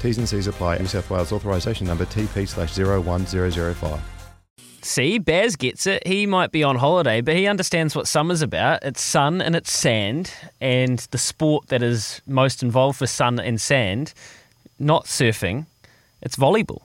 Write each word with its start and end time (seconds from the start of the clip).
T's 0.00 0.18
and 0.18 0.28
C's 0.28 0.46
apply. 0.46 0.78
New 0.78 0.86
South 0.86 1.10
Wales 1.10 1.32
authorisation 1.32 1.86
number 1.86 2.04
TP 2.06 2.46
slash 2.48 2.76
01005. 2.76 4.00
See, 4.80 5.18
Baz 5.18 5.56
gets 5.56 5.86
it. 5.86 6.06
He 6.06 6.24
might 6.24 6.52
be 6.52 6.62
on 6.62 6.76
holiday, 6.76 7.20
but 7.20 7.34
he 7.34 7.46
understands 7.46 7.96
what 7.96 8.06
summer's 8.06 8.42
about. 8.42 8.84
It's 8.84 9.02
sun 9.02 9.42
and 9.42 9.56
it's 9.56 9.72
sand, 9.72 10.32
and 10.60 11.00
the 11.10 11.18
sport 11.18 11.68
that 11.68 11.82
is 11.82 12.22
most 12.26 12.62
involved 12.62 13.00
with 13.00 13.10
sun 13.10 13.40
and 13.40 13.60
sand, 13.60 14.14
not 14.78 15.06
surfing, 15.06 15.66
it's 16.22 16.36
volleyball. 16.36 16.82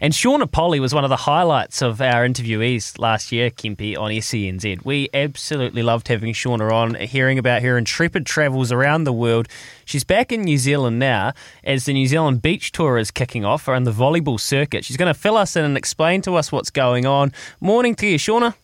And 0.00 0.12
Shauna 0.12 0.48
Polley 0.48 0.78
was 0.78 0.94
one 0.94 1.02
of 1.02 1.10
the 1.10 1.16
highlights 1.16 1.82
of 1.82 2.00
our 2.00 2.24
interviewees 2.24 3.00
last 3.00 3.32
year, 3.32 3.50
Kempi, 3.50 3.98
on 3.98 4.12
SENZ. 4.12 4.84
We 4.84 5.08
absolutely 5.12 5.82
loved 5.82 6.06
having 6.06 6.32
Shauna 6.32 6.70
on, 6.70 6.94
hearing 6.94 7.36
about 7.36 7.62
her 7.62 7.76
intrepid 7.76 8.24
travels 8.24 8.70
around 8.70 9.04
the 9.04 9.12
world. 9.12 9.48
She's 9.84 10.04
back 10.04 10.30
in 10.30 10.42
New 10.42 10.56
Zealand 10.56 11.00
now 11.00 11.32
as 11.64 11.84
the 11.84 11.92
New 11.94 12.06
Zealand 12.06 12.42
Beach 12.42 12.70
Tour 12.70 12.96
is 12.96 13.10
kicking 13.10 13.44
off 13.44 13.68
on 13.68 13.82
the 13.82 13.90
volleyball 13.90 14.38
circuit. 14.38 14.84
She's 14.84 14.96
going 14.96 15.12
to 15.12 15.18
fill 15.18 15.36
us 15.36 15.56
in 15.56 15.64
and 15.64 15.76
explain 15.76 16.22
to 16.22 16.36
us 16.36 16.52
what's 16.52 16.70
going 16.70 17.04
on. 17.04 17.32
Morning 17.60 17.96
to 17.96 18.06
you, 18.06 18.18
Shauna. 18.18 18.54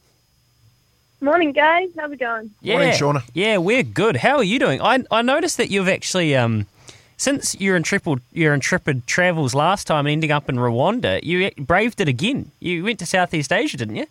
Morning, 1.20 1.50
guys. 1.50 1.88
How's 1.98 2.12
it 2.12 2.20
going? 2.20 2.52
Yeah, 2.60 2.74
Morning, 2.74 2.92
Shauna. 2.92 3.22
Yeah, 3.34 3.56
we're 3.56 3.82
good. 3.82 4.16
How 4.16 4.36
are 4.36 4.44
you 4.44 4.60
doing? 4.60 4.80
I, 4.80 5.02
I 5.10 5.22
noticed 5.22 5.56
that 5.56 5.68
you've 5.68 5.88
actually 5.88 6.36
um, 6.36 6.68
since 7.16 7.58
your 7.60 7.76
intrepid 7.76 8.20
your 8.32 8.54
intrepid 8.54 9.06
travels 9.06 9.54
last 9.54 9.86
time 9.86 10.06
and 10.06 10.12
ending 10.12 10.30
up 10.30 10.48
in 10.48 10.56
Rwanda, 10.56 11.22
you 11.22 11.50
braved 11.58 12.00
it 12.00 12.08
again. 12.08 12.50
You 12.60 12.84
went 12.84 12.98
to 13.00 13.06
Southeast 13.06 13.52
Asia, 13.52 13.76
didn't 13.76 13.96
you? 13.96 14.06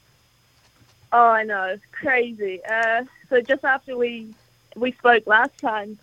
Oh, 1.12 1.28
I 1.30 1.44
know. 1.44 1.78
Crazy. 1.92 2.62
Uh, 2.66 3.04
so 3.30 3.42
just 3.42 3.64
after 3.64 3.96
we 3.98 4.34
we 4.76 4.92
spoke 4.94 5.28
last 5.28 5.58
time, 5.60 5.98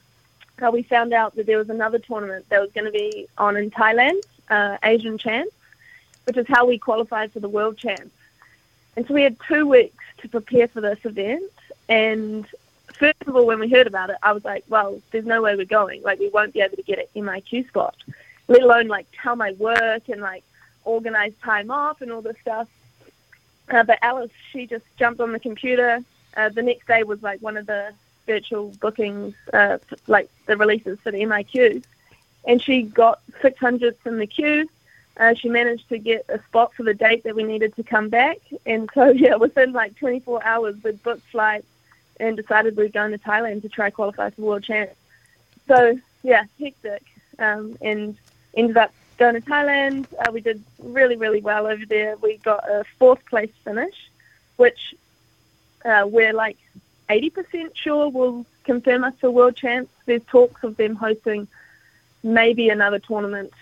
uh, 0.63 0.71
we 0.71 0.83
found 0.83 1.13
out 1.13 1.35
that 1.37 1.47
there 1.47 1.59
was 1.59 1.71
another 1.71 1.99
tournament 1.99 2.47
that 2.49 2.61
was 2.61 2.71
going 2.73 2.85
to 2.85 2.93
be 2.93 3.27
on 3.39 3.57
in 3.57 3.71
Thailand, 3.71 4.21
uh, 4.49 4.79
Asian 4.85 5.19
Champs, 5.19 5.55
which 6.25 6.37
is 6.37 6.47
how 6.49 6.67
we 6.67 6.79
qualified 6.79 7.33
for 7.33 7.41
the 7.41 7.49
World 7.49 7.77
Champs. 7.77 8.11
And 8.97 9.07
so 9.07 9.15
we 9.15 9.23
had 9.23 9.37
two 9.49 9.67
weeks 9.67 10.05
to 10.19 10.29
prepare 10.29 10.69
for 10.69 10.81
this 10.81 10.99
event. 11.05 11.51
And 11.89 12.47
first 12.95 13.17
of 13.27 13.35
all, 13.35 13.47
when 13.47 13.61
we 13.61 13.69
heard 13.69 13.87
about 13.87 14.11
it, 14.11 14.17
I 14.23 14.33
was 14.33 14.45
like, 14.45 14.65
well, 14.69 15.01
there's 15.11 15.27
no 15.27 15.43
way 15.43 15.57
we're 15.57 15.65
going. 15.65 16.03
Like, 16.03 16.19
we 16.19 16.29
won't 16.29 16.53
be 16.53 16.61
able 16.61 16.77
to 16.77 16.83
get 16.83 16.99
an 16.99 17.25
MIQ 17.25 17.69
spot, 17.69 17.97
let 18.49 18.63
alone 18.63 18.89
like 18.89 19.07
tell 19.23 19.37
my 19.37 19.53
work 19.53 20.09
and 20.09 20.21
like 20.21 20.45
organize 20.85 21.33
time 21.43 21.71
off 21.71 22.01
and 22.01 22.13
all 22.13 22.23
this 22.23 22.37
stuff. 22.41 22.69
Uh, 23.69 23.85
but 23.85 23.99
Alice, 24.03 24.33
she 24.51 24.67
just 24.67 24.85
jumped 24.99 25.21
on 25.21 25.33
the 25.33 25.39
computer. 25.39 26.03
Uh, 26.37 26.49
the 26.49 26.63
next 26.63 26.87
day 26.87 27.03
was 27.03 27.23
like 27.23 27.41
one 27.41 27.57
of 27.57 27.67
the 27.67 27.93
virtual 28.27 28.69
bookings, 28.81 29.35
uh, 29.53 29.79
like 30.07 30.31
the 30.47 30.57
releases 30.57 30.99
for 31.01 31.13
the 31.13 31.21
MIQ. 31.21 31.85
And 32.47 32.61
she 32.61 32.83
got 32.83 33.21
600th 33.43 34.07
in 34.07 34.19
the 34.19 34.27
queue. 34.27 34.69
Uh, 35.17 35.35
she 35.35 35.49
managed 35.49 35.89
to 35.91 35.99
get 35.99 36.25
a 36.29 36.43
spot 36.45 36.73
for 36.75 36.83
the 36.83 36.95
date 36.95 37.25
that 37.25 37.37
we 37.37 37.43
needed 37.43 37.77
to 37.77 37.83
come 37.83 38.09
back. 38.09 38.39
And 38.65 38.89
so, 38.95 39.09
yeah, 39.11 39.37
within 39.37 39.73
like 39.73 39.97
24 39.97 40.43
hours, 40.45 40.77
we'd 40.83 41.03
booked 41.03 41.27
flights 41.31 41.67
and 42.21 42.37
decided 42.37 42.77
we 42.77 42.85
were 42.85 42.89
going 42.91 43.13
to 43.13 43.19
Thailand 43.19 43.63
to 43.63 43.69
try 43.69 43.91
qualify 43.91 44.31
for 44.31 44.43
World 44.43 44.65
Champs. 44.65 44.95
So, 45.67 45.99
yeah, 46.23 46.45
hectic. 46.59 47.03
Um, 47.39 47.77
and 47.81 48.17
ended 48.55 48.77
up 48.77 48.93
going 49.19 49.35
to 49.35 49.41
Thailand. 49.41 50.07
Uh, 50.19 50.31
we 50.33 50.41
did 50.41 50.63
really, 50.79 51.17
really 51.17 51.41
well 51.41 51.67
over 51.67 51.85
there. 51.87 52.17
We 52.17 52.37
got 52.39 52.69
a 52.69 52.85
fourth 52.99 53.25
place 53.27 53.53
finish, 53.65 54.11
which 54.57 54.95
uh, 55.85 56.07
we're 56.07 56.33
like 56.33 56.59
80% 57.09 57.71
sure 57.75 58.09
will 58.11 58.47
confirm 58.65 59.05
us 59.05 59.15
for 59.21 59.31
World 59.31 59.57
Champs. 59.57 59.93
There's 60.07 60.25
talks 60.25 60.63
of 60.63 60.77
them 60.77 60.97
hosting 60.97 61.49
maybe 62.23 62.69
another 62.69 62.99
tournament 62.99 63.53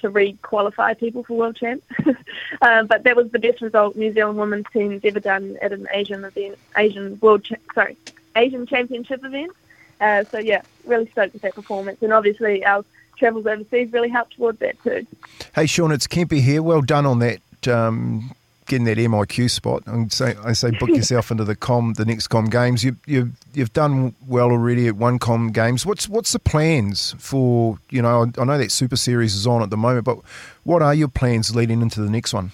to 0.00 0.10
re-qualify 0.10 0.94
people 0.94 1.22
for 1.22 1.36
World 1.36 1.56
Champs. 1.56 1.86
uh, 2.62 2.82
but 2.84 3.04
that 3.04 3.16
was 3.16 3.30
the 3.30 3.38
best 3.38 3.60
result 3.60 3.96
New 3.96 4.12
Zealand 4.12 4.38
women's 4.38 4.66
team's 4.72 5.04
ever 5.04 5.20
done 5.20 5.56
at 5.62 5.72
an 5.72 5.88
Asian 5.92 6.24
event, 6.24 6.58
Asian 6.76 7.18
World, 7.20 7.44
Cha- 7.44 7.56
sorry, 7.74 7.96
Asian 8.36 8.66
Championship 8.66 9.24
event. 9.24 9.52
Uh, 10.00 10.24
so 10.24 10.38
yeah, 10.38 10.62
really 10.84 11.08
stoked 11.10 11.32
with 11.32 11.42
that 11.42 11.54
performance, 11.54 12.02
and 12.02 12.12
obviously 12.12 12.64
our 12.64 12.84
travels 13.16 13.46
overseas 13.46 13.92
really 13.92 14.10
helped 14.10 14.36
towards 14.36 14.58
that 14.58 14.80
too. 14.82 15.06
Hey, 15.54 15.66
Sean, 15.66 15.90
it's 15.90 16.06
Kempi 16.06 16.40
here. 16.40 16.62
Well 16.62 16.82
done 16.82 17.06
on 17.06 17.18
that, 17.20 17.68
um, 17.68 18.32
getting 18.66 18.84
that 18.86 18.98
MIQ 18.98 19.50
spot. 19.50 19.82
And 19.86 20.12
say, 20.12 20.34
I 20.44 20.52
say, 20.52 20.70
book 20.72 20.88
yourself 20.94 21.30
into 21.30 21.44
the 21.44 21.56
com, 21.56 21.94
the 21.94 22.04
next 22.04 22.28
com 22.28 22.46
games. 22.46 22.84
You, 22.84 22.96
you, 23.06 23.32
you've 23.54 23.72
done 23.72 24.14
well 24.26 24.50
already 24.50 24.88
at 24.88 24.96
one 24.96 25.18
com 25.18 25.50
games. 25.52 25.86
What's 25.86 26.08
what's 26.08 26.32
the 26.32 26.38
plans 26.38 27.14
for? 27.18 27.78
You 27.90 28.02
know, 28.02 28.24
I, 28.24 28.40
I 28.40 28.44
know 28.44 28.58
that 28.58 28.70
Super 28.70 28.96
Series 28.96 29.34
is 29.34 29.46
on 29.46 29.62
at 29.62 29.70
the 29.70 29.76
moment, 29.76 30.04
but 30.04 30.18
what 30.64 30.82
are 30.82 30.94
your 30.94 31.08
plans 31.08 31.54
leading 31.54 31.82
into 31.82 32.00
the 32.00 32.10
next 32.10 32.34
one? 32.34 32.52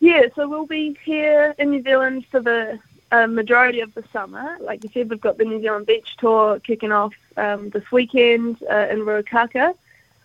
Yeah, 0.00 0.26
so 0.36 0.48
we'll 0.48 0.66
be 0.66 0.96
here 1.04 1.54
in 1.58 1.70
New 1.70 1.82
Zealand 1.82 2.24
for 2.26 2.40
the 2.40 2.78
uh, 3.10 3.26
majority 3.26 3.80
of 3.80 3.94
the 3.94 4.04
summer. 4.12 4.56
Like 4.60 4.84
you 4.84 4.90
said, 4.92 5.10
we've 5.10 5.20
got 5.20 5.38
the 5.38 5.44
New 5.44 5.60
Zealand 5.60 5.86
Beach 5.86 6.16
Tour 6.18 6.60
kicking 6.60 6.92
off 6.92 7.14
um, 7.36 7.70
this 7.70 7.90
weekend 7.90 8.62
uh, 8.70 8.86
in 8.90 9.00
Ruakaka. 9.00 9.74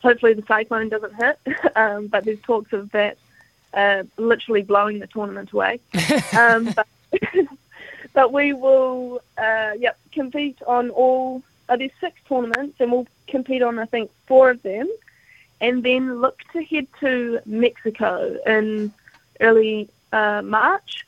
Hopefully 0.01 0.33
the 0.33 0.43
cyclone 0.47 0.89
doesn't 0.89 1.15
hit, 1.15 1.39
um, 1.75 2.07
but 2.07 2.25
there's 2.25 2.41
talks 2.41 2.73
of 2.73 2.91
that 2.91 3.17
uh, 3.73 4.03
literally 4.17 4.61
blowing 4.61 4.99
the 4.99 5.07
tournament 5.07 5.51
away. 5.51 5.79
um, 6.37 6.73
but, 6.75 6.87
but 8.13 8.33
we 8.33 8.53
will, 8.53 9.21
uh, 9.37 9.71
yep, 9.77 9.97
compete 10.11 10.57
on 10.67 10.89
all. 10.89 11.43
Uh, 11.69 11.77
there's 11.77 11.91
six 11.99 12.19
tournaments, 12.27 12.75
and 12.79 12.91
we'll 12.91 13.07
compete 13.27 13.61
on 13.61 13.79
I 13.79 13.85
think 13.85 14.11
four 14.27 14.49
of 14.49 14.61
them, 14.63 14.87
and 15.61 15.83
then 15.83 16.19
look 16.21 16.39
to 16.51 16.63
head 16.63 16.87
to 16.99 17.39
Mexico 17.45 18.37
in 18.45 18.91
early 19.39 19.89
uh, 20.11 20.41
March. 20.43 21.05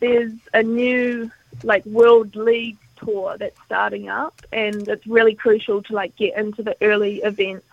There's 0.00 0.32
a 0.52 0.62
new 0.62 1.30
like 1.62 1.84
World 1.86 2.36
League 2.36 2.76
tour 2.96 3.36
that's 3.38 3.58
starting 3.64 4.08
up, 4.08 4.40
and 4.52 4.86
it's 4.88 5.06
really 5.06 5.34
crucial 5.34 5.82
to 5.82 5.94
like 5.94 6.16
get 6.16 6.36
into 6.36 6.62
the 6.62 6.76
early 6.80 7.18
events 7.18 7.66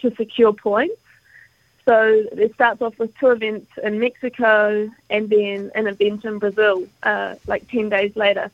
to 0.00 0.14
secure 0.16 0.52
points. 0.52 1.00
So 1.84 2.24
it 2.32 2.54
starts 2.54 2.80
off 2.80 2.98
with 2.98 3.16
two 3.18 3.30
events 3.30 3.70
in 3.82 3.98
Mexico 4.00 4.90
and 5.10 5.28
then 5.28 5.70
an 5.74 5.86
event 5.86 6.24
in 6.24 6.38
Brazil, 6.38 6.86
uh, 7.02 7.34
like 7.46 7.68
10 7.68 7.90
days 7.90 8.16
later. 8.16 8.50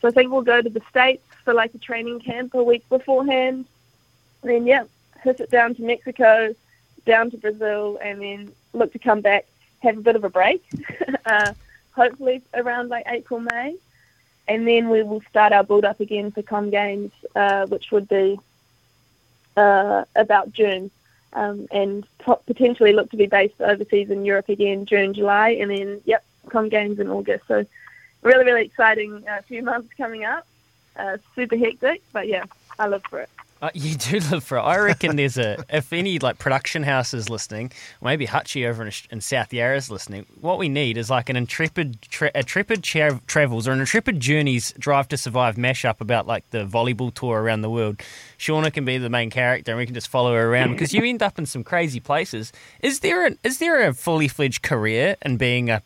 So 0.00 0.08
I 0.08 0.10
think 0.10 0.32
we'll 0.32 0.42
go 0.42 0.62
to 0.62 0.70
the 0.70 0.80
States 0.88 1.22
for 1.44 1.52
like 1.52 1.74
a 1.74 1.78
training 1.78 2.20
camp 2.20 2.54
a 2.54 2.62
week 2.62 2.88
beforehand. 2.88 3.66
And 4.42 4.50
then, 4.50 4.66
yeah, 4.66 4.84
hit 5.22 5.40
it 5.40 5.50
down 5.50 5.74
to 5.74 5.82
Mexico, 5.82 6.54
down 7.04 7.30
to 7.32 7.36
Brazil, 7.36 7.98
and 8.02 8.22
then 8.22 8.52
look 8.72 8.92
to 8.94 8.98
come 8.98 9.20
back, 9.20 9.44
have 9.80 9.98
a 9.98 10.00
bit 10.00 10.16
of 10.16 10.24
a 10.24 10.30
break, 10.30 10.64
uh, 11.26 11.52
hopefully 11.92 12.40
around 12.54 12.88
like 12.88 13.04
April, 13.06 13.40
May. 13.40 13.76
And 14.48 14.66
then 14.66 14.88
we 14.88 15.02
will 15.02 15.22
start 15.28 15.52
our 15.52 15.62
build 15.62 15.84
up 15.84 16.00
again 16.00 16.30
for 16.30 16.42
Com 16.42 16.70
Games, 16.70 17.12
uh, 17.36 17.66
which 17.66 17.92
would 17.92 18.08
be 18.08 18.40
uh, 19.56 20.04
about 20.16 20.52
June 20.52 20.90
um, 21.32 21.66
and 21.70 22.06
potentially 22.46 22.92
look 22.92 23.10
to 23.10 23.16
be 23.16 23.26
based 23.26 23.60
overseas 23.60 24.10
in 24.10 24.24
Europe 24.24 24.48
again 24.48 24.86
June, 24.86 25.14
July, 25.14 25.50
and 25.50 25.70
then 25.70 26.00
yep, 26.04 26.24
Com 26.48 26.68
Games 26.68 26.98
in 26.98 27.08
August. 27.08 27.46
So 27.48 27.64
really, 28.22 28.44
really 28.44 28.64
exciting 28.64 29.26
uh, 29.28 29.42
few 29.42 29.62
months 29.62 29.92
coming 29.96 30.24
up. 30.24 30.46
Uh, 30.94 31.16
super 31.34 31.56
hectic, 31.56 32.02
but 32.12 32.28
yeah, 32.28 32.44
I 32.78 32.86
live 32.88 33.02
for 33.08 33.20
it. 33.20 33.30
Uh, 33.62 33.70
you 33.74 33.94
do 33.94 34.18
live 34.30 34.42
for 34.44 34.58
it. 34.58 34.62
I 34.62 34.78
reckon 34.78 35.16
there's 35.16 35.38
a 35.38 35.64
if 35.70 35.92
any 35.92 36.18
like 36.18 36.38
production 36.38 36.82
houses 36.82 37.30
listening, 37.30 37.70
maybe 38.02 38.26
Hutchie 38.26 38.68
over 38.68 38.84
in, 38.84 38.92
in 39.10 39.20
South 39.20 39.52
Yarra 39.52 39.76
is 39.76 39.90
listening. 39.90 40.26
What 40.40 40.58
we 40.58 40.68
need 40.68 40.98
is 40.98 41.08
like 41.08 41.28
an 41.30 41.36
intrepid, 41.36 42.02
tra- 42.02 42.32
intrepid 42.34 42.82
tra- 42.82 43.20
travels 43.26 43.68
or 43.68 43.72
an 43.72 43.80
intrepid 43.80 44.20
journeys 44.20 44.72
drive 44.78 45.08
to 45.08 45.16
survive 45.16 45.54
mashup 45.54 46.00
about 46.00 46.26
like 46.26 46.50
the 46.50 46.66
volleyball 46.66 47.14
tour 47.14 47.40
around 47.40 47.62
the 47.62 47.70
world. 47.70 47.98
Shauna 48.38 48.72
can 48.72 48.84
be 48.84 48.98
the 48.98 49.08
main 49.08 49.30
character, 49.30 49.72
and 49.72 49.78
we 49.78 49.86
can 49.86 49.94
just 49.94 50.08
follow 50.08 50.34
her 50.34 50.50
around 50.50 50.70
because 50.72 50.92
you 50.92 51.04
end 51.04 51.22
up 51.22 51.38
in 51.38 51.46
some 51.46 51.62
crazy 51.62 52.00
places. 52.00 52.52
Is 52.80 53.00
there 53.00 53.24
an, 53.24 53.38
is 53.44 53.58
there 53.58 53.86
a 53.86 53.94
fully 53.94 54.26
fledged 54.26 54.62
career 54.62 55.16
in 55.22 55.36
being 55.36 55.70
a 55.70 55.82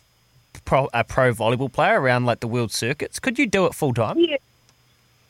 pro, 0.64 0.88
a 0.94 1.04
pro 1.04 1.32
volleyball 1.32 1.70
player 1.70 2.00
around 2.00 2.24
like 2.24 2.40
the 2.40 2.48
world 2.48 2.72
circuits? 2.72 3.18
Could 3.18 3.38
you 3.38 3.46
do 3.46 3.66
it 3.66 3.74
full 3.74 3.92
time? 3.92 4.18
Yeah, 4.18 4.36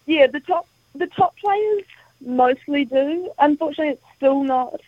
yeah. 0.06 0.26
The 0.28 0.40
top 0.40 0.68
the 0.94 1.08
top 1.08 1.36
players 1.36 1.82
mostly 2.20 2.84
do. 2.84 3.30
Unfortunately, 3.38 3.94
it's 3.94 4.16
still 4.16 4.42
not 4.42 4.80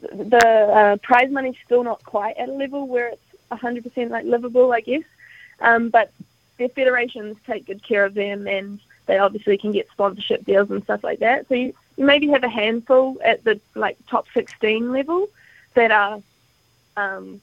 the 0.00 0.46
uh, 0.46 0.96
prize 0.96 1.30
money's 1.30 1.56
still 1.64 1.84
not 1.84 2.04
quite 2.04 2.36
at 2.36 2.48
a 2.48 2.52
level 2.52 2.86
where 2.86 3.08
it's 3.08 3.22
100% 3.50 4.10
like 4.10 4.24
livable, 4.24 4.72
I 4.72 4.80
guess. 4.80 5.04
Um, 5.60 5.90
but 5.90 6.10
their 6.58 6.68
federations 6.68 7.36
take 7.46 7.66
good 7.66 7.82
care 7.82 8.04
of 8.04 8.14
them, 8.14 8.46
and 8.46 8.80
they 9.06 9.18
obviously 9.18 9.58
can 9.58 9.72
get 9.72 9.90
sponsorship 9.90 10.44
deals 10.44 10.70
and 10.70 10.82
stuff 10.84 11.04
like 11.04 11.20
that. 11.20 11.48
So 11.48 11.54
you, 11.54 11.74
you 11.96 12.04
maybe 12.04 12.28
have 12.28 12.44
a 12.44 12.48
handful 12.48 13.18
at 13.24 13.44
the 13.44 13.60
like 13.74 13.96
top 14.06 14.26
16 14.34 14.92
level 14.92 15.28
that 15.74 15.90
are, 15.90 16.20
um, 16.96 17.40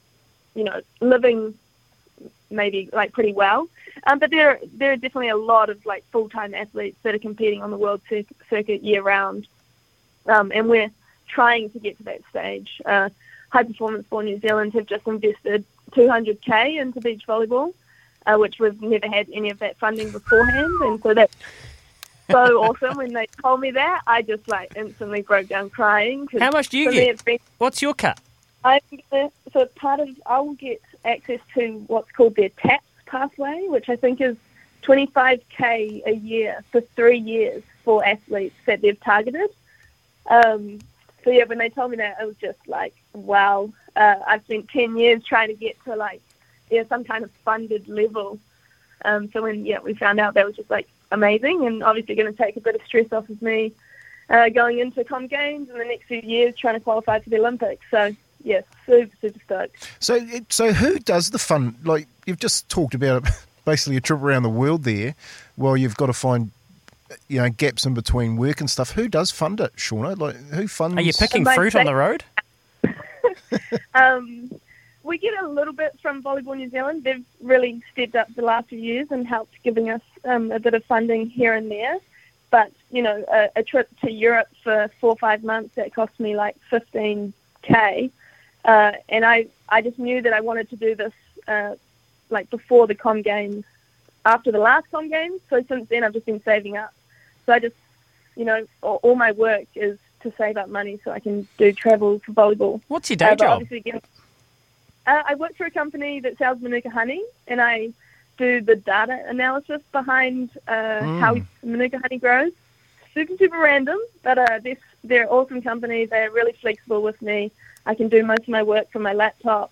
you 0.56 0.64
know, 0.64 0.82
living 1.02 1.54
maybe 2.50 2.90
like 2.94 3.12
pretty 3.14 3.34
well. 3.34 3.68
Um, 4.08 4.20
but 4.20 4.32
there 4.32 4.60
there 4.74 4.92
are 4.94 4.96
definitely 4.96 5.30
a 5.30 5.38
lot 5.38 5.70
of 5.70 5.86
like 5.86 6.04
full 6.12 6.30
time 6.30 6.54
athletes 6.54 6.98
that 7.04 7.14
are 7.16 7.20
competing 7.20 7.62
on 7.64 7.72
the 7.72 7.78
world 7.78 8.02
cir- 8.10 8.24
circuit 8.50 8.84
year 8.84 9.02
round, 9.02 9.48
um, 10.26 10.52
and 10.54 10.70
we're 10.70 10.90
trying 11.28 11.70
to 11.72 11.80
get 11.80 11.98
to 11.98 12.04
that 12.04 12.22
stage. 12.30 12.82
Uh, 12.86 13.10
High 13.52 13.64
Performance 13.64 14.06
for 14.10 14.24
New 14.24 14.40
Zealand 14.40 14.74
have 14.74 14.86
just 14.86 15.08
invested 15.08 15.66
200k 15.92 16.80
into 16.80 17.02
beach 17.02 17.24
volleyball, 17.28 17.74
uh, 18.26 18.38
which 18.38 18.60
we've 18.60 18.80
never 18.82 19.08
had 19.08 19.28
any 19.34 19.50
of 19.50 19.60
that 19.60 19.78
funding 19.78 20.12
beforehand, 20.12 20.72
and 20.82 21.02
so 21.02 21.14
that's 21.14 21.36
so 22.32 22.64
awesome. 22.64 22.98
When 22.98 23.14
they 23.14 23.28
told 23.42 23.60
me 23.60 23.72
that, 23.72 24.02
I 24.08 24.22
just 24.22 24.48
like 24.48 24.72
instantly 24.76 25.22
broke 25.24 25.48
down 25.48 25.70
crying. 25.72 26.28
'cause 26.28 26.42
How 26.42 26.52
much 26.52 26.70
do 26.70 26.78
you 26.78 26.92
get? 26.92 27.26
been 27.26 27.40
What's 27.58 27.82
your 27.82 27.94
cut? 27.94 28.20
I'm 28.64 28.82
gonna, 29.12 29.32
so 29.54 29.66
part 29.76 30.00
of 30.00 30.10
I 30.26 30.40
will 30.42 30.54
get 30.54 30.82
access 31.06 31.40
to 31.56 31.84
what's 31.88 32.12
called 32.12 32.36
their 32.36 32.50
TAPS 32.50 32.86
pathway, 33.06 33.66
which 33.68 33.90
I 33.90 33.96
think 33.96 34.22
is 34.22 34.38
25k 34.84 36.06
a 36.06 36.16
year 36.16 36.64
for 36.72 36.82
three 36.82 37.18
years 37.18 37.64
for 37.84 38.06
athletes 38.06 38.56
that 38.66 38.82
they've 38.82 39.00
targeted. 39.00 39.50
Um, 40.30 40.80
so 41.24 41.32
yeah, 41.32 41.46
when 41.46 41.58
they 41.58 41.70
told 41.70 41.92
me 41.92 41.98
that, 41.98 42.18
I 42.20 42.26
was 42.26 42.36
just 42.38 42.60
like, 42.68 42.96
wow. 43.14 43.72
Uh, 43.96 44.16
I've 44.26 44.44
spent 44.44 44.70
10 44.70 44.98
years 44.98 45.24
trying 45.24 45.50
to 45.50 45.56
get 45.56 45.84
to 45.86 45.96
like 45.96 46.22
yeah 46.70 46.84
some 46.88 47.04
kind 47.04 47.24
of 47.24 47.32
funded 47.44 47.88
level. 47.90 48.40
Um, 49.04 49.30
so 49.32 49.42
when 49.42 49.66
yeah 49.66 49.80
we 49.80 49.94
found 49.94 50.20
out, 50.20 50.36
that 50.36 50.46
was 50.46 50.56
just 50.56 50.70
like 50.70 50.88
amazing, 51.12 51.66
and 51.66 51.84
obviously 51.84 52.16
going 52.16 52.32
to 52.32 52.44
take 52.44 52.56
a 52.56 52.62
bit 52.62 52.76
of 52.76 52.82
stress 52.86 53.12
off 53.12 53.28
of 53.30 53.42
me 53.42 53.74
uh, 54.30 54.50
going 54.50 54.80
into 54.80 55.04
Com 55.04 55.28
Games 55.28 55.70
in 55.70 55.78
the 55.78 55.86
next 55.86 56.06
few 56.06 56.22
years, 56.22 56.56
trying 56.56 56.76
to 56.76 56.80
qualify 56.80 57.20
for 57.20 57.30
the 57.30 57.40
Olympics. 57.40 57.86
So 57.90 58.16
yes, 58.44 58.64
super 58.86 59.16
super 59.22 59.40
stoked. 59.46 59.88
So, 60.00 60.20
so 60.50 60.74
who 60.74 61.00
does 61.00 61.32
the 61.32 61.40
fun? 61.40 61.76
Like 61.84 62.08
you've 62.26 62.40
just 62.40 62.70
talked 62.70 62.94
about 62.94 63.28
basically 63.66 63.98
a 63.98 64.02
trip 64.02 64.22
around 64.22 64.44
the 64.44 64.50
world 64.50 64.84
there, 64.84 65.16
while 65.56 65.78
you've 65.78 65.98
got 65.98 66.08
to 66.08 66.14
find 66.14 66.52
you 67.28 67.40
know 67.40 67.50
gaps 67.50 67.86
in 67.86 67.94
between 67.94 68.38
work 68.38 68.60
and 68.60 68.70
stuff. 68.70 68.92
Who 68.92 69.08
does 69.08 69.32
fund 69.32 69.60
it, 69.60 69.76
Shauna? 69.76 70.18
Like 70.18 70.36
who 70.36 70.68
funds? 70.68 70.98
Are 70.98 71.02
you 71.02 71.14
picking 71.14 71.42
Am 71.42 71.48
I 71.50 71.56
fruit 71.56 71.76
on 71.76 71.86
the 71.86 71.96
road? 71.96 72.24
Um, 73.94 74.50
we 75.04 75.18
get 75.18 75.34
a 75.42 75.48
little 75.48 75.74
bit 75.74 75.98
from 76.02 76.22
Volleyball 76.22 76.56
New 76.56 76.70
Zealand. 76.70 77.04
They've 77.04 77.26
really 77.42 77.82
stepped 77.92 78.16
up 78.16 78.34
the 78.36 78.44
last 78.44 78.70
few 78.70 78.80
years 78.80 79.08
and 79.12 79.28
helped 79.28 79.54
giving 79.64 79.90
us 79.90 80.02
um, 80.26 80.52
a 80.52 80.60
bit 80.60 80.74
of 80.74 80.84
funding 80.86 81.30
here 81.30 81.54
and 81.54 81.70
there. 81.72 81.98
But 82.52 82.72
you 82.92 83.02
know, 83.02 83.24
a, 83.32 83.50
a 83.58 83.64
trip 83.64 83.90
to 84.02 84.12
Europe 84.12 84.50
for 84.64 84.90
four 85.00 85.12
or 85.12 85.16
five 85.16 85.44
months 85.44 85.76
that 85.76 85.94
cost 85.94 86.20
me 86.20 86.36
like 86.36 86.58
15k, 86.72 88.12
uh, 88.70 88.92
and 89.16 89.22
I 89.36 89.38
I 89.76 89.80
just 89.88 89.98
knew 90.06 90.20
that 90.26 90.34
I 90.40 90.42
wanted 90.50 90.68
to 90.74 90.78
do 90.86 90.92
this 91.02 91.16
uh, 91.54 91.74
like 92.36 92.48
before 92.58 92.86
the 92.92 92.96
Com 93.04 93.20
Games, 93.34 93.64
after 94.34 94.50
the 94.58 94.64
last 94.70 94.86
Com 94.94 95.06
Games. 95.18 95.40
So 95.50 95.56
since 95.70 95.86
then, 95.92 96.02
I've 96.04 96.14
just 96.18 96.26
been 96.32 96.44
saving 96.52 96.76
up. 96.84 96.92
So 97.46 97.54
I 97.56 97.60
just, 97.68 97.76
you 98.40 98.46
know, 98.50 98.60
all, 98.86 98.98
all 99.06 99.16
my 99.16 99.32
work 99.48 99.66
is 99.88 99.96
to 100.24 100.28
save 100.38 100.58
up 100.62 100.70
money 100.80 100.96
so 101.04 101.08
I 101.18 101.20
can 101.26 101.36
do 101.62 101.68
travel 101.84 102.10
for 102.24 102.32
volleyball. 102.42 102.76
What's 102.94 103.10
your 103.10 103.18
day 103.24 103.30
Uh, 103.32 103.36
job? 103.44 103.58
get- 103.70 104.04
Uh, 105.12 105.24
I 105.32 105.34
work 105.44 105.54
for 105.60 105.66
a 105.72 105.72
company 105.82 106.14
that 106.26 106.34
sells 106.42 106.58
Manuka 106.66 106.90
honey, 107.00 107.24
and 107.48 107.60
I 107.74 107.76
do 108.38 108.50
the 108.70 108.76
data 108.94 109.16
analysis 109.34 109.82
behind 110.00 110.50
uh, 110.68 111.02
how 111.22 111.32
Manuka 111.64 111.98
honey 112.04 112.20
grows. 112.26 112.52
Super, 113.16 113.36
super 113.42 113.60
random, 113.70 114.00
but 114.28 114.38
uh, 114.38 114.60
this, 114.68 114.78
they're 115.08 115.24
an 115.28 115.30
awesome 115.38 115.62
company. 115.72 116.00
They're 116.12 116.32
really 116.40 116.56
flexible 116.64 117.02
with 117.10 117.20
me. 117.30 117.40
I 117.86 117.96
can 117.96 118.10
do 118.10 118.24
most 118.24 118.42
of 118.42 118.50
my 118.50 118.64
work 118.64 118.92
from 118.92 119.02
my 119.04 119.14
laptop. 119.14 119.72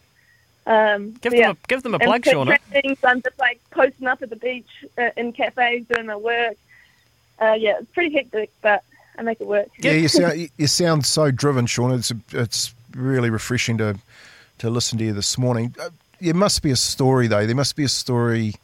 Um, 0.65 1.12
Give 1.21 1.31
so 1.31 1.38
yeah. 1.38 1.48
them 1.48 1.57
a 1.63 1.68
give 1.68 1.83
them 1.83 1.94
a 1.94 1.98
And 1.98 2.04
plug, 2.06 2.24
Shauna. 2.24 2.57
trainings, 2.71 3.00
I'm 3.04 3.21
just 3.21 3.39
like 3.39 3.59
posting 3.71 4.07
up 4.07 4.21
at 4.21 4.30
the 4.30 4.36
beach 4.36 4.68
uh, 4.98 5.09
in 5.15 5.31
cafes 5.31 5.86
doing 5.88 6.07
my 6.07 6.15
work. 6.15 6.57
Uh, 7.42 7.54
yeah, 7.57 7.77
it's 7.80 7.89
pretty 7.92 8.13
hectic, 8.13 8.50
but 8.62 8.83
I 9.18 9.21
make 9.21 9.39
it 9.39 9.48
work. 9.48 9.68
Yeah, 9.80 9.94
you 9.94 10.07
sound 10.19 10.39
you- 10.39 10.50
you 10.57 10.68
sound 10.68 11.06
so 11.06 11.31
driven, 11.31 11.65
Shauna. 11.68 11.98
It's 12.00 12.12
it's 12.33 12.74
really 12.95 13.30
refreshing 13.30 13.77
to 13.77 13.98
to 14.57 14.69
listen 14.69 14.98
to 14.98 15.06
you 15.06 15.13
this 15.13 15.38
morning. 15.38 15.74
Uh, 15.80 15.89
There 16.19 16.33
must 16.33 16.62
be 16.63 16.71
a 16.71 16.75
story 16.75 17.27
though. 17.27 17.45
There 17.45 17.56
must 17.56 17.75
be 17.77 17.83
a 17.86 17.89
story, 17.89 18.56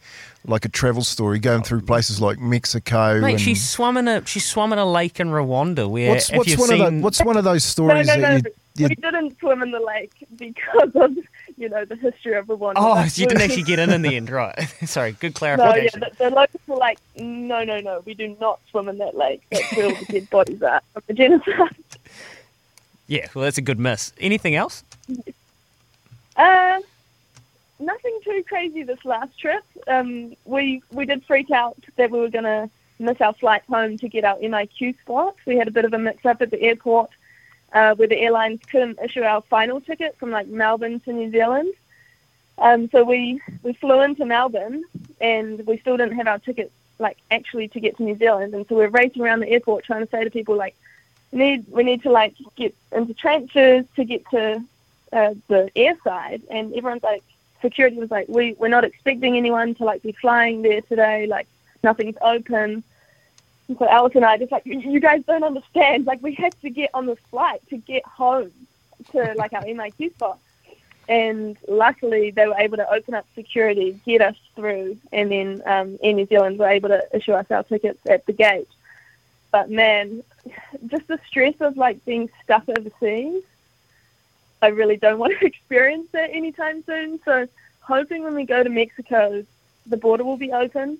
like 0.44 0.66
a 0.66 0.70
travel 0.70 1.04
story, 1.04 1.40
going 1.40 1.64
through 1.64 1.82
places 1.84 2.20
like 2.20 2.38
Mexico. 2.40 3.22
Mate, 3.22 3.34
and 3.34 3.42
she 3.42 3.56
swam 3.56 3.96
in 3.96 4.08
a 4.10 4.26
she 4.26 4.40
swam 4.42 4.74
in 4.74 4.80
a 4.80 4.86
lake 4.92 5.20
in 5.22 5.30
Rwanda 5.30 5.88
where 5.90 6.10
what's 6.10 6.30
what's 6.34 6.58
one 6.58 6.68
seen, 6.68 6.82
of 6.82 6.94
the, 6.96 7.00
what's 7.00 7.24
one 7.24 7.38
of 7.38 7.46
those 7.46 7.64
No, 7.64 7.88
stories 7.88 8.08
no, 8.08 8.16
no. 8.16 8.22
that 8.22 8.44
you, 8.46 8.52
we 8.78 8.96
didn't 8.96 9.38
swim 9.40 9.62
in 9.62 9.72
the 9.72 9.80
lake 9.80 10.26
because 10.36 10.92
of, 10.96 11.16
you 11.58 11.70
know, 11.70 11.86
the 11.86 11.96
history 11.96 12.34
of 12.34 12.48
Rwanda. 12.48 12.74
Oh, 12.78 12.92
Like, 12.92 13.18
you 13.18 13.28
didn't 13.28 13.44
actually 13.44 13.64
get 13.64 13.80
in 13.80 13.92
in 13.92 14.02
the 14.02 14.16
end, 14.16 14.30
right? 14.30 14.58
Sorry, 14.86 15.12
good 15.14 15.36
clarification. 15.36 16.00
No, 16.00 16.08
yeah, 16.08 16.14
the, 16.18 16.30
the 16.30 16.36
locals 16.36 16.62
were 16.68 16.78
like, 16.78 17.00
no, 17.18 17.64
no, 17.64 17.80
no, 17.80 18.02
we 18.06 18.14
do 18.16 18.36
not 18.42 18.60
swim 18.72 18.90
in 18.90 18.98
that 18.98 19.16
lake. 19.16 19.44
That's 19.52 19.76
where 19.76 19.86
all 19.88 19.96
the 19.96 20.06
dead 20.06 20.30
bodies 20.30 20.64
are 20.64 20.82
from 20.94 21.04
the 21.08 21.14
genocide. 21.14 21.76
yeah, 23.08 23.28
well, 23.36 23.44
that's 23.44 23.60
a 23.60 23.62
good 23.62 23.80
miss. 23.80 24.12
Anything 24.20 24.56
else? 24.56 24.84
Uh, 26.36 26.80
nothing 27.80 28.20
too 28.24 28.44
crazy 28.48 28.82
this 28.84 29.04
last 29.06 29.38
trip. 29.40 29.64
Um, 29.88 30.36
we 30.46 30.82
we 30.92 31.06
did 31.06 31.24
freak 31.26 31.52
out 31.52 31.78
that 31.98 32.10
we 32.10 32.20
were 32.20 32.30
going 32.30 32.46
to 32.46 32.70
miss 32.98 33.22
our 33.22 33.34
flight 33.34 33.62
home 33.70 33.98
to 34.00 34.10
get 34.10 34.24
our 34.24 34.38
MIQ 34.38 35.00
spot. 35.02 35.36
We 35.46 35.58
had 35.58 35.68
a 35.68 35.72
bit 35.72 35.86
of 35.86 35.94
a 35.94 36.00
mix-up 36.00 36.42
at 36.42 36.50
the 36.50 36.60
airport 36.62 37.12
uh, 37.74 37.96
where 37.96 38.08
the 38.08 38.18
airlines 38.18 38.62
couldn't 38.70 39.00
issue 39.00 39.24
our 39.24 39.42
final 39.42 39.82
ticket 39.82 40.18
from 40.18 40.32
like 40.32 40.48
Melbourne 40.48 41.00
to 41.02 41.14
New 41.14 41.32
Zealand. 41.32 41.74
Um, 42.58 42.88
so 42.90 43.04
we 43.04 43.42
we 43.64 43.74
flew 43.74 44.02
into 44.02 44.26
Melbourne 44.26 44.84
and 45.20 45.66
we 45.66 45.78
still 45.80 45.98
didn't 45.98 46.16
have 46.18 46.28
our 46.28 46.40
tickets 46.40 46.72
like 47.00 47.18
actually 47.32 47.68
to 47.70 47.80
get 47.80 47.98
to 47.98 48.04
New 48.04 48.18
Zealand. 48.18 48.54
And 48.54 48.68
so 48.68 48.76
we're 48.76 48.90
racing 48.90 49.24
around 49.24 49.40
the 49.40 49.50
airport 49.50 49.86
trying 49.86 50.06
to 50.06 50.10
say 50.10 50.24
to 50.24 50.30
people 50.30 50.56
like, 50.56 50.76
we 51.32 51.40
need 51.40 51.66
we 51.68 51.84
need 51.84 52.04
to 52.04 52.12
like 52.12 52.36
get 52.56 52.76
into 52.92 53.14
transfers 53.14 53.86
to 53.96 54.04
get 54.06 54.24
to 54.30 54.64
uh, 55.12 55.34
the 55.48 55.70
air 55.76 55.96
side, 56.04 56.42
and 56.50 56.74
everyone's 56.74 57.04
like, 57.04 57.24
security 57.62 57.98
was 57.98 58.12
like, 58.12 58.28
we 58.28 58.54
we're 58.54 58.68
not 58.68 58.84
expecting 58.84 59.36
anyone 59.36 59.74
to 59.76 59.84
like 59.84 60.04
be 60.04 60.12
flying 60.12 60.62
there 60.62 60.82
today. 60.82 61.26
Like 61.26 61.48
nothing's 61.84 62.18
open. 62.22 62.84
So 63.68 63.88
Alice 63.88 64.16
and 64.16 64.26
I 64.26 64.38
just 64.38 64.52
like, 64.52 64.66
you 64.66 65.00
guys 65.00 65.24
don't 65.26 65.44
understand. 65.44 66.06
Like 66.06 66.22
we 66.22 66.34
had 66.34 66.60
to 66.62 66.70
get 66.70 66.90
on 66.94 67.06
the 67.06 67.16
flight 67.30 67.62
to 67.70 67.78
get 67.78 68.06
home 68.06 68.52
to 69.12 69.34
like 69.38 69.54
our 69.54 69.64
MIQ 69.64 70.14
spot. 70.14 70.40
And 71.10 71.58
luckily, 71.68 72.32
they 72.32 72.48
were 72.48 72.56
able 72.58 72.78
to 72.78 72.90
open 72.90 73.14
up 73.14 73.26
security, 73.36 74.00
get 74.06 74.22
us 74.22 74.38
through, 74.56 74.98
and 75.12 75.30
then 75.30 75.62
um, 75.66 75.98
Air 76.02 76.14
New 76.14 76.26
Zealand 76.26 76.60
were 76.60 76.70
able 76.70 76.90
to 76.90 77.06
issue 77.14 77.34
us 77.34 77.50
our 77.52 77.64
tickets 77.64 78.00
at 78.08 78.26
the 78.26 78.32
gate. 78.32 78.70
But 79.52 79.70
man, 79.70 80.24
just 80.88 81.08
the 81.08 81.20
stress 81.28 81.56
of 81.60 81.76
like 81.76 82.04
being 82.06 82.30
stuck 82.44 82.64
overseas 82.70 83.44
I 84.64 84.68
really 84.68 84.96
don't 84.96 85.20
want 85.20 85.38
to 85.40 85.46
experience 85.54 86.08
that 86.14 86.32
anytime 86.32 86.84
soon. 86.86 87.20
So 87.26 87.48
hoping 87.82 88.24
when 88.24 88.34
we 88.34 88.46
go 88.46 88.64
to 88.64 88.70
Mexico, 88.70 89.46
the 89.86 89.98
border 89.98 90.24
will 90.24 90.38
be 90.38 90.54
open. 90.54 91.00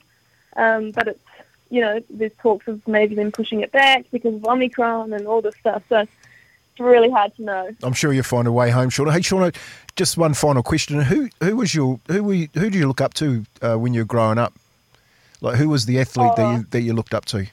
Um, 0.56 0.92
but 0.92 1.08
it's, 1.08 1.24
you 1.74 1.82
know, 1.82 2.00
there's 2.08 2.32
talks 2.40 2.68
of 2.68 2.88
maybe 2.88 3.16
them 3.16 3.32
pushing 3.32 3.62
it 3.62 3.72
back 3.72 4.06
because 4.12 4.36
of 4.36 4.46
Omicron 4.46 5.12
and 5.12 5.26
all 5.26 5.42
this 5.42 5.56
stuff. 5.56 5.82
So 5.90 6.02
it's 6.02 6.80
really 6.80 7.10
hard 7.10 7.36
to 7.38 7.42
know. 7.42 7.72
I'm 7.82 7.94
sure 7.94 8.14
you'll 8.14 8.24
find 8.24 8.48
a 8.48 8.52
way 8.52 8.70
home, 8.70 8.92
Shauna. 8.92 9.12
Hey, 9.12 9.22
Shauna, 9.22 9.56
just 9.96 10.16
one 10.16 10.36
final 10.36 10.62
question: 10.62 11.02
Who 11.02 11.30
who 11.42 11.56
was 11.56 11.74
your 11.74 12.00
who 12.08 12.24
were 12.24 12.36
you, 12.36 12.48
who 12.54 12.70
do 12.70 12.78
you 12.78 12.88
look 12.88 13.02
up 13.02 13.16
to 13.16 13.44
uh, 13.64 13.76
when 13.76 13.96
you 13.96 14.02
were 14.02 14.06
growing 14.06 14.38
up? 14.38 14.54
Like, 15.42 15.56
who 15.56 15.68
was 15.68 15.88
the 15.88 16.00
athlete 16.00 16.36
that 16.36 16.58
you 16.58 16.66
that 16.70 16.82
you 16.82 16.94
looked 16.94 17.16
up 17.16 17.26
to? 17.26 17.48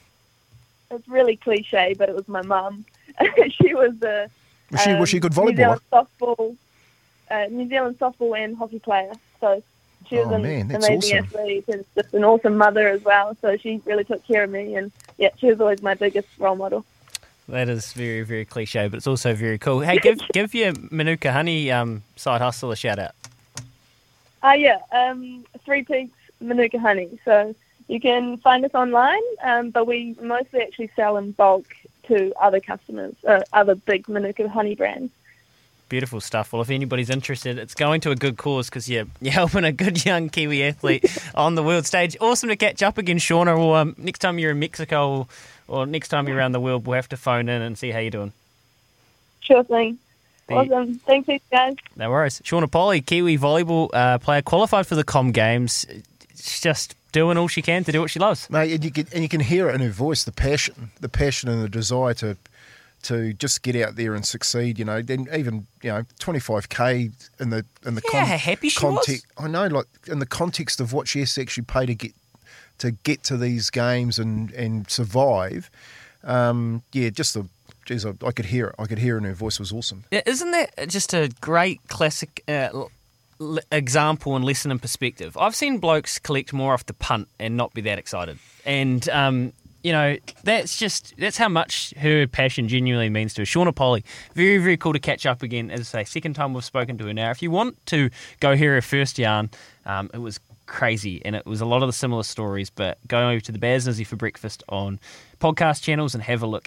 It's 0.91 1.09
really 1.09 1.37
cliche, 1.37 1.95
but 1.97 2.11
it 2.11 2.15
was 2.15 2.29
my 2.29 2.43
mum. 2.43 2.85
she 3.63 3.73
was 3.73 3.95
a 4.03 4.29
Was 4.71 4.83
she 4.83 4.95
was 4.97 5.09
she 5.09 5.17
a 5.17 5.21
good 5.21 5.39
um, 5.39 5.47
New? 5.47 5.57
Zealand 5.57 5.81
softball, 5.91 6.57
uh, 7.31 7.47
New 7.51 7.69
Zealand 7.71 7.99
softball 7.99 8.39
and 8.39 8.55
hockey 8.55 8.81
player. 8.81 9.13
So 9.41 9.63
she 10.11 10.17
was 10.17 10.27
Oh, 10.27 10.35
an 10.35 10.43
man, 10.43 10.69
that's 10.69 10.87
amazing 10.87 11.19
awesome. 11.19 11.39
athlete 11.41 11.65
and 11.69 11.85
just 11.95 12.13
an 12.13 12.25
awesome 12.25 12.57
mother 12.59 12.89
as 12.89 13.03
well. 13.03 13.37
So 13.41 13.57
she 13.57 13.81
really 13.87 14.05
took 14.05 14.27
care 14.27 14.45
of 14.45 14.51
me, 14.51 14.75
and 14.75 14.93
yeah, 15.17 15.31
she 15.39 15.47
was 15.47 15.61
always 15.61 15.81
my 15.83 15.95
biggest 15.95 16.29
role 16.39 16.57
model. 16.57 16.85
That 17.49 17.69
is 17.69 17.93
very, 17.95 18.23
very 18.23 18.45
cliche, 18.45 18.89
but 18.89 18.99
it's 18.99 19.07
also 19.07 19.35
very 19.35 19.59
cool. 19.59 19.81
Hey, 19.81 19.99
give 19.99 20.19
give 20.33 20.53
your 20.55 20.73
Manuka 20.91 21.33
Honey 21.33 21.71
um, 21.71 22.03
side 22.17 22.41
hustle 22.41 22.73
a 22.73 22.77
shout 22.77 22.99
out. 22.99 23.13
Ah, 24.43 24.53
yeah, 24.55 24.79
um, 24.93 25.45
Three 25.65 25.85
Peaks 25.85 26.17
Manuka 26.41 26.79
Honey. 26.79 27.19
So 27.25 27.55
you 27.89 28.01
can 28.01 28.37
find 28.39 28.65
us 28.65 28.75
online, 28.75 29.23
um, 29.43 29.71
but 29.71 29.87
we 29.87 30.17
mostly 30.21 30.61
actually 30.63 30.91
sell 30.97 31.17
in 31.17 31.33
bulk 31.33 31.67
to 32.05 32.33
other 32.41 32.59
customers, 32.61 33.15
uh, 33.27 33.43
other 33.53 33.75
big 33.77 34.09
Manuka 34.09 34.49
Honey 34.49 34.75
brands. 34.75 35.13
Beautiful 35.91 36.21
stuff. 36.21 36.53
Well, 36.53 36.63
if 36.63 36.71
anybody's 36.71 37.11
interested, 37.11 37.59
it's 37.59 37.75
going 37.75 38.01
to 38.03 38.13
a 38.13 38.17
good 38.17 38.37
cause 38.37 38.71
because 38.71 38.89
you're, 38.89 39.07
you're 39.21 39.33
helping 39.33 39.65
a 39.65 39.73
good 39.73 40.07
young 40.07 40.31
Kiwi 40.31 40.63
athlete 40.63 41.05
on 41.35 41.57
the 41.57 41.65
world 41.65 41.85
stage. 41.85 42.17
Awesome 42.21 42.49
to 42.49 42.57
catch 42.57 42.81
up 42.81 42.97
again, 42.97 43.19
Shauna. 43.19 43.59
Or 43.59 43.77
um, 43.77 43.97
next 43.99 44.21
time 44.21 44.39
you're 44.39 44.53
in 44.53 44.61
Mexico 44.61 45.11
or, 45.11 45.27
or 45.67 45.87
next 45.87 46.09
time 46.09 46.29
you're 46.29 46.37
around 46.37 46.53
the 46.53 46.61
world, 46.61 46.87
we'll 46.87 46.95
have 46.95 47.09
to 47.09 47.17
phone 47.17 47.49
in 47.49 47.61
and 47.61 47.77
see 47.77 47.91
how 47.91 47.99
you're 47.99 48.13
doing. 48.13 48.33
Sure 49.41 49.65
thing. 49.65 49.99
Awesome. 50.49 50.99
Thank 51.01 51.27
you, 51.27 51.41
guys. 51.51 51.75
No 51.97 52.09
worries. 52.11 52.41
Shauna 52.41 52.71
Polley, 52.71 53.01
Kiwi 53.01 53.37
volleyball 53.37 53.91
uh, 53.93 54.19
player, 54.19 54.43
qualified 54.43 54.87
for 54.87 54.95
the 54.95 55.05
Com 55.05 55.33
Games. 55.33 55.87
She's 56.37 56.61
just 56.61 56.95
doing 57.11 57.37
all 57.37 57.49
she 57.49 57.63
can 57.63 57.83
to 57.85 57.93
do 57.93 58.01
what 58.01 58.11
she 58.11 58.21
loves. 58.21 58.49
Mate, 58.49 58.73
and 58.73 58.85
you 58.85 58.91
can 58.93 59.07
and 59.13 59.23
you 59.23 59.29
can 59.29 59.41
hear 59.41 59.69
it 59.69 59.75
in 59.75 59.81
her 59.81 59.91
voice, 59.91 60.23
the 60.23 60.33
passion, 60.33 60.91
the 61.01 61.09
passion 61.09 61.49
and 61.49 61.63
the 61.63 61.69
desire 61.69 62.15
to 62.15 62.37
to 63.05 63.33
just 63.35 63.63
get 63.63 63.77
out 63.77 63.97
there 63.97 64.15
and 64.15 64.25
succeed. 64.27 64.79
You 64.79 64.85
know, 64.85 65.03
then 65.03 65.27
even 65.37 65.67
you 65.83 65.91
know, 65.91 66.05
twenty 66.19 66.41
five 66.41 66.69
k 66.69 67.11
in 67.39 67.51
the 67.51 67.65
in 67.85 67.95
the 67.95 68.03
Yeah, 68.13 68.25
how 68.25 68.37
happy 68.37 68.69
she 68.69 68.85
was. 68.85 68.95
context. 69.07 69.27
I 69.39 69.49
know, 69.49 69.67
like 69.67 69.87
in 70.07 70.19
the 70.19 70.27
context 70.27 70.81
of 70.81 70.93
what 70.93 71.09
she 71.09 71.21
has 71.21 71.35
to 71.35 71.43
actually 71.43 71.65
pay 71.65 71.87
to 71.87 71.95
get 71.95 72.13
to 72.79 72.93
get 72.93 73.23
to 73.25 73.37
these 73.37 73.71
games 73.71 74.19
and 74.19 74.51
and 74.53 74.89
survive. 74.91 75.71
Um, 76.25 76.83
yeah, 76.93 77.11
just 77.11 77.35
the. 77.35 77.47
Geez, 77.87 78.05
I, 78.05 78.13
I 78.25 78.31
could 78.31 78.45
hear 78.47 78.69
it. 78.69 78.75
I 78.79 78.85
could 78.87 78.99
hear 78.99 79.17
it 79.17 79.19
in 79.19 79.25
her 79.25 79.33
voice. 79.33 79.59
Was 79.59 79.73
awesome. 79.73 80.05
Yeah, 80.11 80.21
Isn't 80.27 80.51
that 80.53 80.89
just 80.89 81.15
a 81.15 81.31
great 81.41 81.81
classic 81.89 82.45
uh, 82.47 82.69
l- 83.41 83.59
example 83.73 84.37
and 84.37 84.45
lesson 84.45 84.71
in 84.71 84.79
perspective? 84.79 85.37
I've 85.37 85.57
seen 85.57 85.79
blokes 85.79 86.19
collect 86.19 86.53
more 86.53 86.75
off 86.75 86.85
the 86.87 86.93
punt 86.93 87.29
and 87.41 87.57
not 87.57 87.73
be 87.73 87.81
that 87.81 87.99
excited. 87.99 88.39
And, 88.67 89.09
um, 89.09 89.55
you 89.83 89.93
know, 89.93 90.17
that's 90.45 90.77
just, 90.77 91.15
that's 91.19 91.37
how 91.37 91.49
much 91.49 91.95
her 91.99 92.27
passion 92.27 92.69
genuinely 92.69 93.09
means 93.09 93.35
to 93.35 93.43
her. 93.43 93.47
Shauna 93.47 93.75
Polley, 93.75 94.05
very, 94.35 94.59
very 94.59 94.77
cool 94.77 94.93
to 94.93 94.99
catch 94.99 95.27
up 95.27 95.43
again. 95.43 95.71
As 95.71 95.81
I 95.81 96.03
say, 96.03 96.05
second 96.05 96.35
time 96.35 96.53
we've 96.55 96.65
spoken 96.65 96.99
to 96.99 97.07
her 97.07 97.15
now. 97.15 97.31
If 97.31 97.43
you 97.43 97.51
want 97.51 97.85
to 97.87 98.11
go 98.41 98.57
hear 98.57 98.75
her 98.75 98.83
first 98.83 99.19
yarn, 99.19 99.51
um, 99.87 100.11
it 100.13 100.19
was 100.19 100.41
crazy 100.67 101.21
and 101.25 101.35
it 101.35 101.45
was 101.45 101.61
a 101.61 101.67
lot 101.67 101.83
of 101.83 101.89
the 101.89 101.93
similar 101.93 102.23
stories 102.23 102.71
but 102.71 102.97
go 103.09 103.29
over 103.29 103.41
to 103.41 103.51
the 103.51 103.59
Baz 103.59 103.87
and 103.87 103.93
Izzy 103.93 104.05
for 104.05 104.15
breakfast 104.15 104.63
on 104.69 105.01
podcast 105.41 105.83
channels 105.83 106.15
and 106.15 106.23
have 106.23 106.45
a 106.45 106.47
look 106.47 106.59